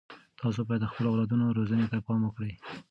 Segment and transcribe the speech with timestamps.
[0.39, 2.53] تاسو باید د خپلو اولادونو روزنې ته پام وکړئ.